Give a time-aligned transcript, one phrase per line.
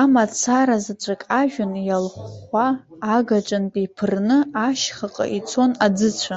[0.00, 2.66] Амацара заҵәык ажәҩан иалхәхәа,
[3.16, 6.36] агаҿантәи иԥырны, ашьхаҟа ицон аӡыцәа.